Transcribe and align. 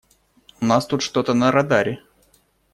У 0.61 0.65
нас 0.71 0.87
тут 0.87 1.03
что-то 1.03 1.35
на 1.35 1.51
радаре. 1.51 2.01